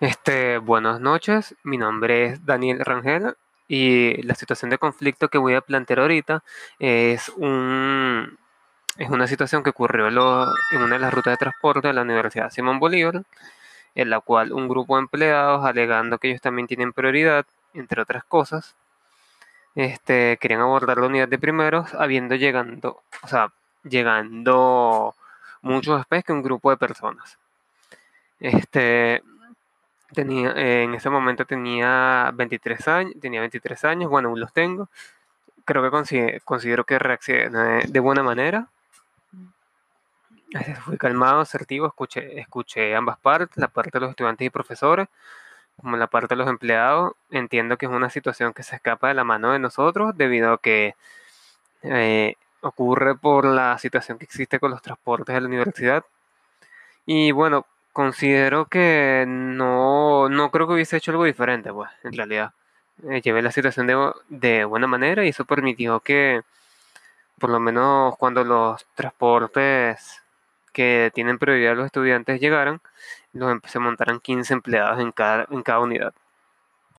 [0.00, 3.36] Este, buenas noches, mi nombre es Daniel Rangel
[3.68, 6.42] y la situación de conflicto que voy a plantear ahorita
[6.80, 8.36] es, un,
[8.98, 12.50] es una situación que ocurrió en una de las rutas de transporte de la Universidad
[12.50, 13.22] Simón Bolívar,
[13.94, 18.24] en la cual un grupo de empleados, alegando que ellos también tienen prioridad, entre otras
[18.24, 18.76] cosas,
[19.76, 23.52] este, querían abordar la unidad de primeros, habiendo llegando, o sea,
[23.84, 25.14] llegando
[25.62, 27.38] mucho después que un grupo de personas.
[28.40, 29.22] Este,
[30.14, 34.88] Tenía, eh, en ese momento tenía 23 años, tenía 23 años, bueno, aún los tengo.
[35.64, 38.68] Creo que consi- considero que reaccioné de buena manera.
[40.84, 45.08] Fui calmado, asertivo, escuché, escuché ambas partes, la parte de los estudiantes y profesores,
[45.80, 47.12] como la parte de los empleados.
[47.30, 50.58] Entiendo que es una situación que se escapa de la mano de nosotros debido a
[50.58, 50.94] que
[51.82, 56.04] eh, ocurre por la situación que existe con los transportes de la universidad.
[57.06, 62.52] Y bueno, considero que no, no creo que hubiese hecho algo diferente, pues, en realidad.
[63.10, 66.42] Eh, llevé la situación de, de buena manera y eso permitió que,
[67.38, 70.22] por lo menos cuando los transportes
[70.72, 72.80] que tienen prioridad los estudiantes llegaran,
[73.32, 76.14] los, se montaran 15 empleados en cada, en cada unidad.